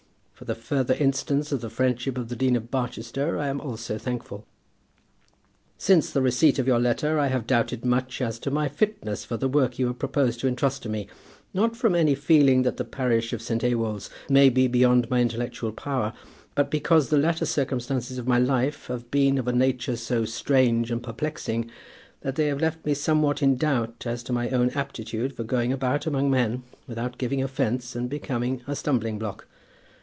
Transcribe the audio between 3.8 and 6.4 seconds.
thankful. Since the